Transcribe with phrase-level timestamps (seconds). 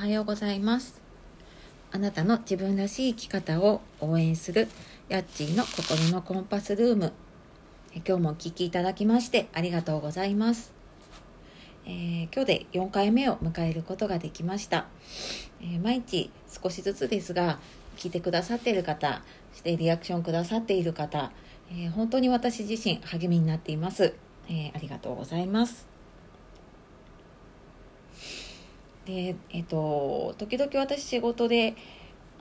[0.00, 0.98] はようございます。
[1.92, 4.66] あなたの自分らしい生き方を応援する
[5.10, 7.12] ヤッチーの心のコンパスルーム。
[7.96, 10.72] 今日もお聴きいただきましてありがとうございます、
[11.84, 14.86] えー、今日で4回目を迎えることができました、
[15.60, 17.58] えー、毎日少しずつですが
[17.96, 19.22] 聞いてくださっている方
[19.52, 21.32] そしてリアクションくださっている方、
[21.70, 24.14] えー、本当に私自身励みになっています、
[24.48, 25.89] えありがとうございます。
[29.06, 31.74] でえっ、と時々私仕事で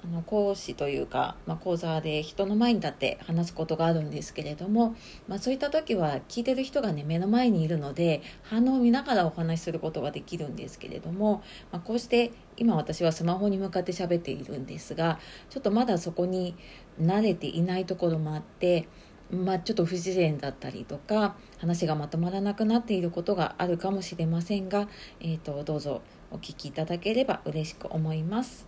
[0.03, 4.95] あの講師というか、まあ、講座で人の前に立って話すことがあるんですけれども、
[5.27, 16.55] まあ、そういった時は聞いてる人がね目の前にいるので反応を見ながらお話しすることができるんですけれども、まあ、こうして今私はスマホに向かって喋っているんですがちょっとまだそこに
[17.01, 18.87] 慣れていないところもあって
[19.31, 24.87] まあ、ちょっと不自然だったりとか話がまとまらなくなっていることがあるかもしれませんが、
[25.19, 26.01] えーと、どうぞ
[26.31, 28.67] お聞きいただければ嬉しく思います。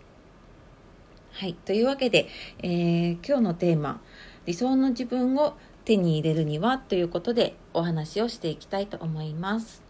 [1.32, 2.28] はい、というわけで、
[2.60, 4.02] えー、今日のテーマ
[4.46, 9.82] 「理想の自分を手に入れるには?」ということでお話をしていきたいと思います。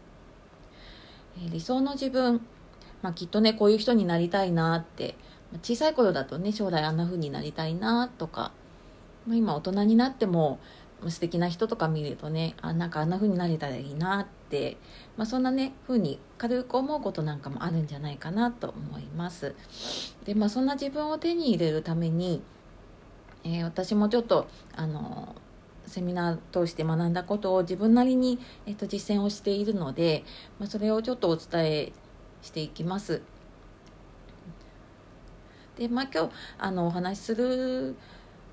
[1.38, 2.42] えー、理想の自分、
[3.02, 5.16] まあ、きっとねこういう人になりたいなって
[5.64, 8.52] 小さい頃だとね将来あんな風になりたいなとか
[9.28, 10.60] 今大人になっても
[11.08, 14.41] 素敵な人とか見るとねあなんかあんな風になれたらいいなって、
[15.18, 19.56] まあ、そんなね風に軽く思うことなんかもあるんじゃないかなと思います。
[20.26, 22.42] でまあそんな自分を手に入れるために、
[23.44, 25.36] えー、私もちょっとあの
[25.88, 30.24] セミナー通して学んだことを自分なりに、えー、と実践をしているので、
[30.60, 31.92] まあ、それをちょっとお伝え
[32.42, 33.22] していきます。
[35.78, 37.96] でまあ今日あのお話しする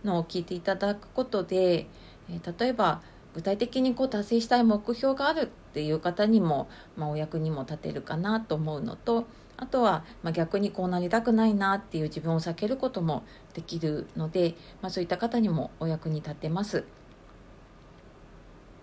[0.05, 1.87] のを聞いていただくことで、
[2.31, 3.03] えー、例えば
[3.35, 13.23] 具体的にこう達成したい目標があるっていう方にも、まあ、お役にも立てるかなと思うのとあとは、まあ、逆にこうなりたくないなっていう自分を避けることも
[13.55, 16.83] できるので、まあ、そういった方にもお役に立てます。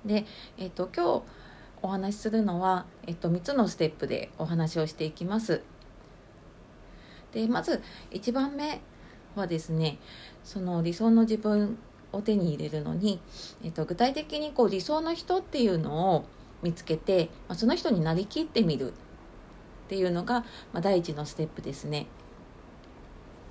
[0.05, 0.25] で、
[0.57, 1.23] えーと、今日
[1.81, 5.63] お話しするのは、えーと、3つのステップでお話をしていきます。
[7.34, 8.79] でまず1番目
[9.35, 9.97] はですね
[10.45, 11.78] その理想の自分
[12.13, 13.19] を手に入れるのに、
[13.63, 16.25] えっと、具体的にこう理想の人っていうのを
[16.61, 18.93] 見つけて、まあ、その人になりきってみるっ
[19.88, 20.41] ていうのが、
[20.73, 22.07] まあ、第一のステップですね。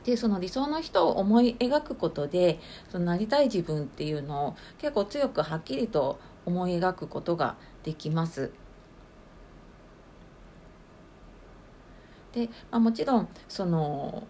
[0.05, 2.61] でその理想の人を思い描くことで
[2.91, 8.51] そのなりたい自分っていうのを結構強くはっきりと思い描くことができます。
[12.33, 14.25] で、まあ、もちろんその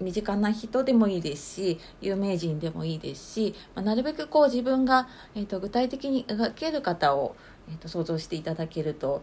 [0.00, 7.34] 身近な人でもいいですし有名人でもいいですし、まあ、なるべくこう自分が、えーと、具体的に描ける方を、
[7.68, 9.22] えーと、想像していただけると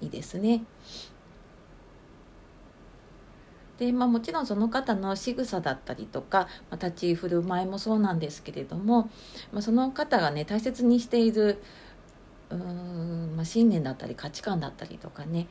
[0.00, 0.64] いいですね。
[3.78, 9.10] でまあ、もちろんその方の仕草だったりとか、まあ、立ち居振る舞いもそうなんですけれども、
[9.52, 11.60] まあ、その方がね大切にしている
[12.48, 15.46] うーん、まあ、信念だったり価値観だったりとかね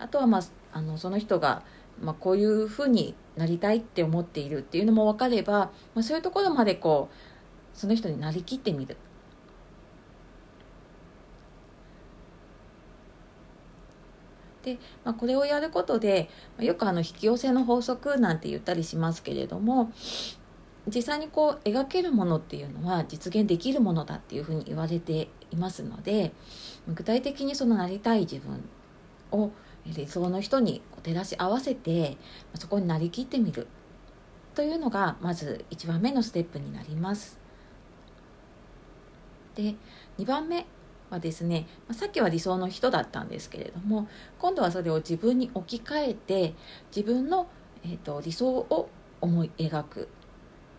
[0.00, 0.42] あとは、まあ、
[0.72, 1.62] あのその人が
[2.00, 8.96] まあ、こういうふうになりたいって思っているっていうのも分かれば、まあ、そういうところまでこうその人になりきってみる。
[14.66, 16.28] で、まあ、これをやることで
[16.58, 19.92] よくあの引き寄せの法則なんて言ったりしますけれども
[20.88, 26.32] 実際にこう描けるものっていうのは実現できるものだっていうふうに言われていますので
[26.88, 28.68] 具体的にそのなりたい自分
[29.30, 29.52] を
[29.86, 32.16] 理想の人に照らし合わせて
[32.54, 33.68] そこになりきってみる
[34.56, 37.38] というのがまず1番目のステップになります。
[39.54, 39.74] で
[40.18, 40.66] 2番目
[41.10, 44.08] はですねさっきは理想の人だったんですけれども
[44.38, 46.54] 今度はそれを自分に置き換えて
[46.94, 47.48] 自分の、
[47.84, 48.88] えーと、理想を
[49.20, 50.08] 思い描く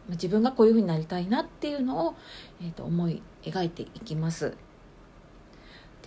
[0.10, 2.16] 自分がこういうふうになりたいなっていうのを、
[2.62, 4.56] えーと思い描いていきます。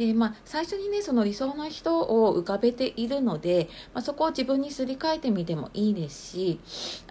[0.00, 6.60] でまあ、最初にねその理想の人を浮かべているので、まあ、そこを自分にすり替えてみてもいいですし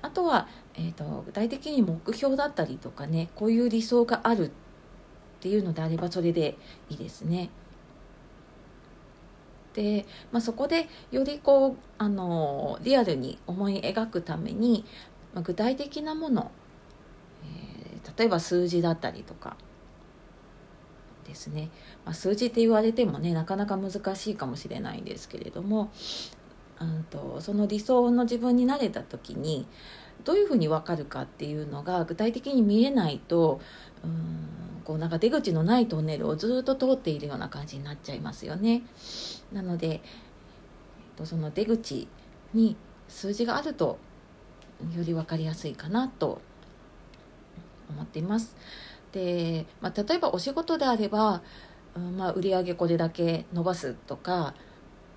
[0.01, 4.51] あとは、えーと、具体的に目標だったりとかねこういう理想がある
[5.39, 6.57] っていうのであればそれで
[6.89, 7.50] いいですね。
[9.74, 14.83] で、まあ、そこでよりこうあのリアルに思い描くために、
[15.33, 16.51] まあ、具体的なもの、
[17.44, 19.56] えー、例えば数字だったりとか
[21.25, 21.69] ですね、
[22.03, 25.92] まあ、数字って言われてもねなかなか難しいかもしれないんですけれども
[26.81, 29.68] うんとその理想の自分になれた時に
[30.25, 33.62] どういうふうに分かるかっていうのが具体的に見えないと
[34.03, 38.81] うんこうなんか出口のないトンネルをずっと通っているような感じになっちゃいますよね。
[39.53, 40.00] なので、えっ
[41.15, 42.07] と、その出口
[42.56, 42.75] に
[43.07, 44.00] 数字があると
[44.97, 46.41] より分かりやすいかなと
[47.88, 48.56] 思っています。
[49.12, 51.44] で、まあ、例えばお仕事であれば、
[51.95, 54.56] うんまあ、売上これだけ伸ばすとか、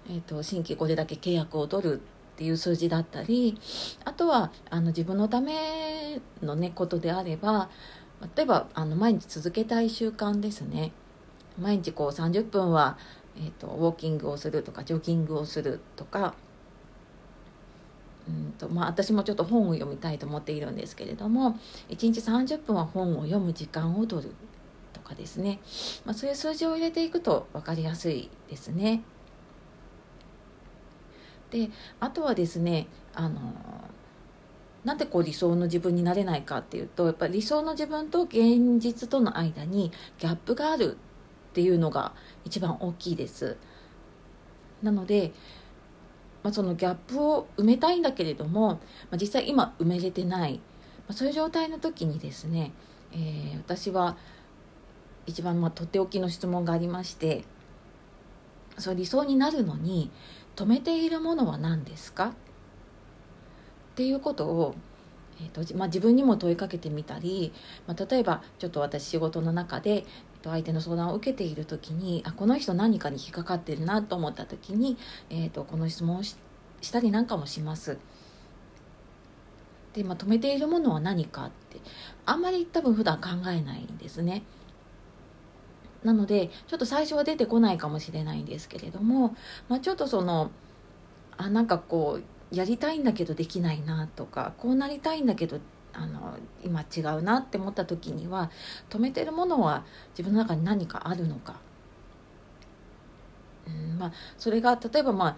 [0.07, 2.03] えーと、新規これだけ契約を取る
[2.33, 3.59] っていう数字だったり
[4.05, 7.71] あとはあの自分のための、ね、ことであれば
[8.37, 10.93] 例えばあの毎日続けたい習慣ですね。
[11.59, 12.97] 毎日こう30分は、
[13.37, 16.35] えーとウォーキングをするとかジョギングをするとか。
[18.29, 21.59] うんとまあ、私もちょっと本を読みたいと思っているんですけれども
[21.89, 24.33] 1日30分は本を読む時間を取る
[24.93, 25.59] とかですね、
[26.05, 29.03] まあ、そういう数字を入れていくと分かりやすいですね。
[31.51, 31.69] で
[32.01, 33.41] あとはですねあの
[34.85, 40.97] なんでこう理想の自分になれないかっていうとやっぱり理想の自分と現実との間にギャップがある
[41.51, 42.13] っていうのが
[42.45, 43.57] 一番大きいです。
[44.83, 45.33] なので
[46.43, 48.81] まあ、そのギャップを埋めたいんだけれども、ま
[49.13, 50.61] あ、実際今埋めれてない、ま
[51.11, 52.73] あ、そういう状態の時にですね、
[53.13, 54.17] えー、私は
[55.27, 57.45] 一番まあとっておきの質問がありまして
[58.77, 60.11] そう理想になるのに
[60.57, 62.35] 止めているものは何ですか？
[63.93, 64.75] っていうことを、
[65.41, 67.53] えーとまあ、自分にも問いかけてみたり、
[67.87, 74.97] まあ、例えばちょっと私仕事の中でえー、と相手の相談を受けている時にあこの人何かに引っかかってるなと思った時に、
[75.31, 76.37] えーと、この質問をし
[76.91, 77.99] たりなんかもします。
[79.93, 81.79] で、まあ、止めているものは何かって
[82.25, 84.43] あんまり多分普段考えないんですね。
[86.03, 89.37] なのでちょっと最初は出てこないかもしれないんですけれども、
[89.69, 90.51] まあ、ちょっとその
[91.37, 92.23] あなんかこう
[92.53, 95.59] やりたいんだけどできないなとかこうなりたいんだけど
[95.95, 98.51] あの今違うなって思った時には
[98.89, 101.57] 止めてるものは自分の中に何かあるのか、
[103.67, 105.37] うんまあ、それが例えばまあ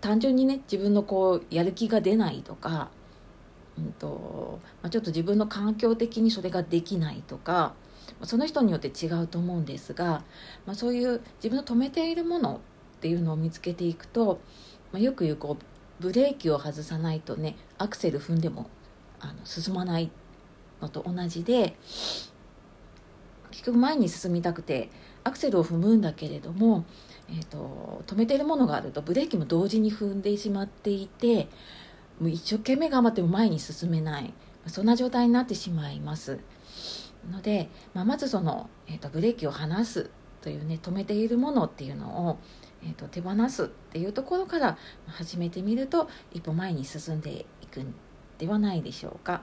[0.00, 2.90] 単純にね自分のこうやる気が出ないとか、
[3.78, 7.74] うんとまあ、ちょっと自分の環境的にそれができないとか
[8.22, 10.22] その人によって違うと思うんですが、
[10.66, 12.60] まあ、そういう自分の止めているもの
[12.96, 14.40] っていうのを見つけていくと、
[14.92, 18.68] まあ、よく言うこうブレーキを外さないとねアクセル踏んでも
[19.20, 20.10] あの進まない
[20.80, 21.76] のと同じで
[23.50, 24.90] 結局前に進みたくて
[25.22, 26.84] アクセルを踏むんだけれども、
[27.30, 31.48] えーと、止めてるものがあるとブレーキも同時に踏んでしまっていて
[32.20, 34.32] もう一生懸命頑張っても前に進めない。
[34.66, 36.38] そんな状態になってしまいます。
[37.30, 40.10] ので、まあ、まずその、えーと、ブレーキを離す
[40.42, 42.38] というね止めているものっていうのを、
[42.84, 47.94] えーと手放すっていうところから始めてみると一歩前に進んでいくん
[48.38, 49.42] ではないでしょうか。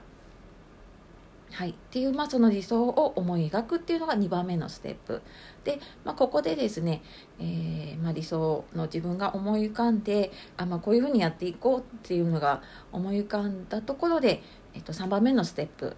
[1.52, 5.20] はい、っていう、まあ、その理想を思い描くっていうのが2番目のステップ。
[5.64, 7.02] で、まあ、ここでですね、
[7.38, 14.42] えー、まあ、理想の自分が思い浮かんであ、ま、こういうふうにやっていこうっていうのが思い浮かんだところで、
[14.72, 15.94] えっと、3番目のステップ、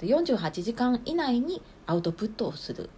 [0.00, 2.88] えっと、48時間以内にアウトプットをする。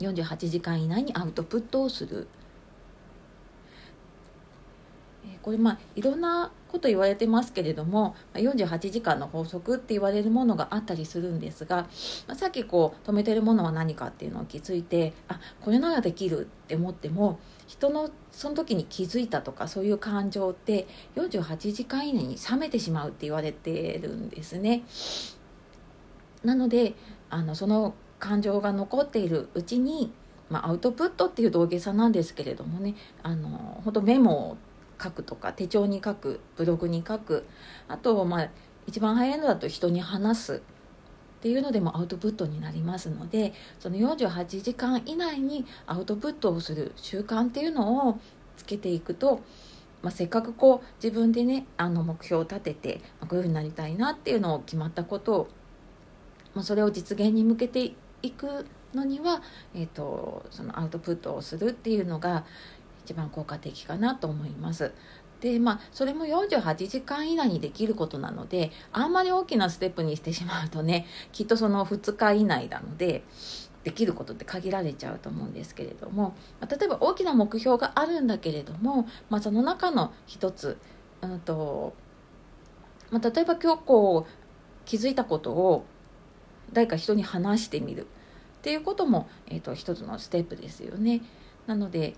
[0.00, 2.26] 48時間以内にアウトプットをする
[5.42, 11.88] これまあいろんなこと言われてますけれども48時間の法則って言われるものがあったりするんですが、
[12.26, 24.82] まあ、さっきこう止めてるものは何かっていうのを気づいてあこれならできるって思っても人のその時に気づいたとかそういう感情って48時間以内に冷めてしまうって言われてるんですね。
[26.44, 26.94] なので
[27.28, 30.12] あのその感情が残っているうちに、
[30.48, 34.56] まあ、アウトプットっていう道下さなんですけれどもねあの本当メモを
[35.02, 37.46] 書くとか手帳に書くブログに書く
[37.88, 38.50] あとまあ
[38.86, 40.62] 一番早いのだと人に話す
[41.40, 48.20] っていうのでもアウトプットになりますのでその48時間以内にアウトプットをする習慣っていうのを
[48.58, 49.40] つけていくと、
[50.02, 55.48] まあ、せっかくこう自分でねあの目標を立てて、まあ、こういうふうになりたいなっていうのを決まったことを、
[56.54, 59.42] まあ、それを実現に向けていくのには、
[59.74, 62.44] えーとそのアウトプットをするっていうのが
[63.04, 64.92] 一番効果的かなと思います。
[65.40, 73.24] でまあそれも48時間以内にできることなのであんまり大きなステップにしてしまうとねきっとその2日以内なので
[73.82, 80.76] できることって限られちゃうと思うんですけれども、ま、例えば大きな目標があるんだけれども、まあ、その中の一つ、
[81.22, 81.94] うんと
[83.10, 85.86] まあ、例えば今日こう気づいたことを
[86.72, 88.06] 誰か人に話してみるっ
[88.62, 91.22] ていうことも、えーと一つのステップですよね。
[91.66, 92.14] なので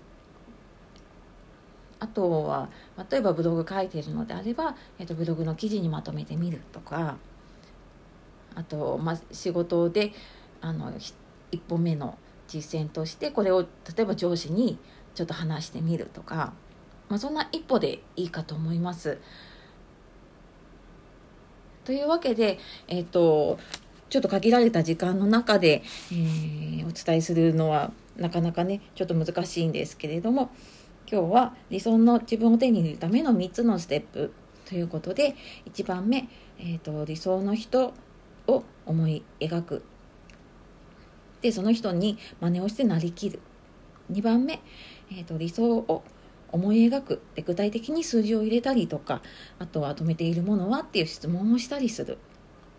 [1.99, 2.69] あとは
[3.09, 7.17] 例えばブログ書いているのであれば、えー、とブログの記事にまとめてみるとか
[8.55, 10.11] あと、まあ、仕事で
[10.59, 10.91] あの
[11.51, 12.17] 一歩目の
[12.47, 13.67] 実践としてこれを例
[13.99, 14.79] えば上司に
[15.15, 16.53] ちょっと話してみるとか
[17.09, 19.19] まあ、そんな一歩でいいかと思います。
[21.85, 22.57] というわけで、
[22.87, 23.59] えっ、ー、と、
[24.09, 30.51] ちょっと限られた時間の中で、えー、お伝えするのはなかなかねちょっと難しいんですけれども
[31.11, 34.33] 今日は理想の自分を手に入れるための3つのステップ
[34.65, 35.35] ということで
[35.71, 36.29] 1番目、
[36.59, 37.93] えーと、理想の人
[38.47, 39.83] を思い描く。
[41.41, 43.39] でその人に真似をしてなりきる。
[44.11, 44.61] 2番目、
[45.11, 46.03] えーと、理想を
[46.51, 47.21] 思い描く。
[47.35, 49.21] で具体的に数字を入れたりとか
[49.59, 52.17] あとは止めているものはっていう質問をしたりする。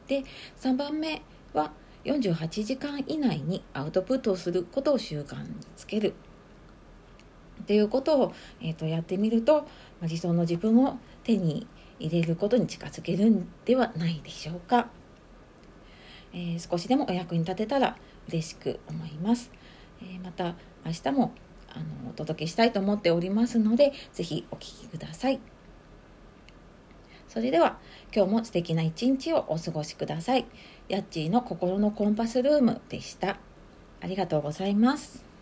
[0.06, 0.25] で
[0.61, 1.73] 3番目は
[2.04, 6.14] 48時間以内にアウトプットをすることを習慣につける。
[7.62, 9.66] っていうことを、えーと、やってみると、
[10.00, 11.66] ま、理想の自分を手に
[11.99, 14.88] 入れることに近づけるんではないでしょうか、
[16.32, 17.96] えー、少しでもお役に立てたら
[18.28, 19.50] 嬉しく思います、
[20.02, 21.32] えー、また明日も
[21.68, 25.53] あのお届けしたいと思っておりますので是非お聴きください。
[27.34, 27.78] それでは
[28.14, 30.46] 今日も素敵な一日をお過ごしください。
[30.88, 33.38] ヤッチーの心のコンパスルームでした。
[34.00, 35.33] ありがとうございます。